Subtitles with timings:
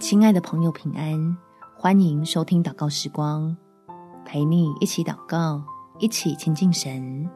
[0.00, 1.36] 亲爱的朋友，平安！
[1.76, 3.54] 欢迎收听祷告时光，
[4.24, 5.62] 陪你一起祷告，
[5.98, 7.28] 一起亲近神。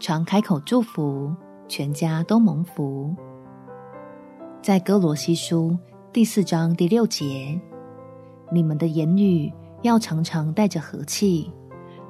[0.00, 1.32] 常开口祝福，
[1.68, 3.14] 全家都蒙福。
[4.60, 5.78] 在歌罗西书
[6.12, 7.58] 第四章第六节，
[8.50, 9.50] 你们的言语
[9.82, 11.48] 要常常带着和气，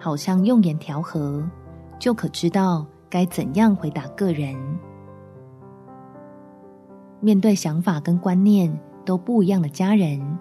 [0.00, 1.46] 好像用盐调和，
[1.98, 4.56] 就可知道该怎样回答个人。
[7.26, 8.72] 面对想法跟观念
[9.04, 10.38] 都不一样的家人，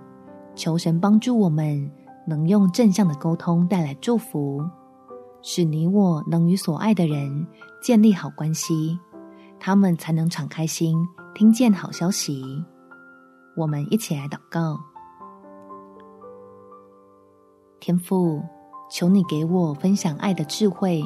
[0.54, 1.92] 求神帮助我们
[2.28, 4.64] 能用正向的沟通带来祝福，
[5.42, 7.48] 使你我能与所爱的人
[7.82, 9.00] 建立好关系，
[9.60, 10.96] 他们才能敞开心
[11.34, 12.64] 听见好消息。
[13.58, 14.80] 我们一起来祷告：
[17.80, 18.44] 天父，
[18.92, 21.04] 求你给我分享爱的智慧，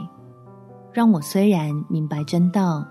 [0.92, 2.86] 让我虽然明白真道。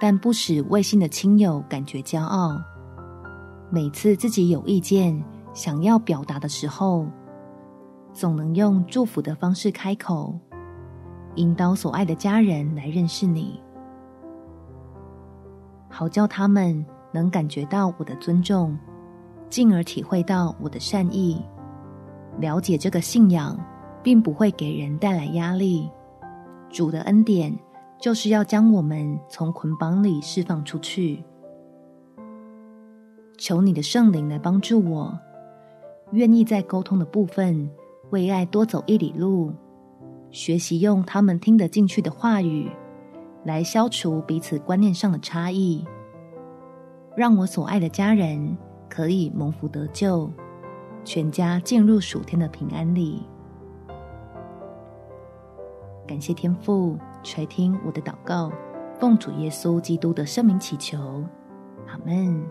[0.00, 2.58] 但不使未信的亲友感觉骄傲。
[3.68, 7.06] 每次自己有意见想要表达的时候，
[8.14, 10.34] 总能用祝福的方式开口，
[11.34, 13.60] 引导所爱的家人来认识你，
[15.90, 18.76] 好叫他们能感觉到我的尊重，
[19.50, 21.40] 进而体会到我的善意，
[22.38, 23.54] 了解这个信仰
[24.02, 25.90] 并不会给人带来压力。
[26.70, 27.54] 主的恩典。
[28.00, 31.22] 就是要将我们从捆绑里释放出去。
[33.36, 35.18] 求你的圣灵来帮助我，
[36.12, 37.70] 愿意在沟通的部分
[38.10, 39.52] 为爱多走一里路，
[40.30, 42.70] 学习用他们听得进去的话语
[43.44, 45.84] 来消除彼此观念上的差异，
[47.16, 48.56] 让我所爱的家人
[48.88, 50.30] 可以蒙福得救，
[51.04, 53.26] 全家进入属天的平安里。
[56.10, 56.98] 感谢天父。
[57.22, 58.50] 垂听我的祷告，
[58.98, 60.98] 奉主耶稣基督的圣名祈求，
[61.86, 62.44] 阿门。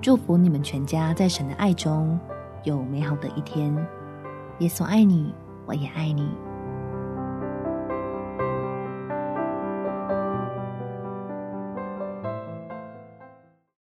[0.00, 2.16] 祝福你们全家在神的爱中
[2.62, 3.74] 有美好的一天。
[4.60, 5.34] 耶稣爱你，
[5.66, 6.30] 我也爱你。